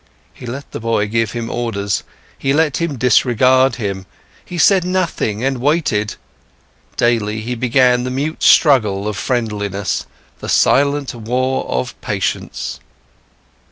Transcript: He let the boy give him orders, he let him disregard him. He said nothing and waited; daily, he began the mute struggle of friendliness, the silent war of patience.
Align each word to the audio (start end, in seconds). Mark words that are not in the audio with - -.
He 0.33 0.47
let 0.47 0.71
the 0.71 0.79
boy 0.79 1.05
give 1.07 1.33
him 1.33 1.47
orders, 1.51 2.01
he 2.35 2.53
let 2.53 2.77
him 2.77 2.97
disregard 2.97 3.75
him. 3.75 4.07
He 4.43 4.57
said 4.57 4.83
nothing 4.83 5.43
and 5.43 5.59
waited; 5.59 6.15
daily, 6.97 7.41
he 7.41 7.53
began 7.53 8.03
the 8.03 8.09
mute 8.09 8.41
struggle 8.41 9.07
of 9.07 9.15
friendliness, 9.15 10.07
the 10.39 10.49
silent 10.49 11.13
war 11.13 11.69
of 11.69 11.93
patience. 12.01 12.79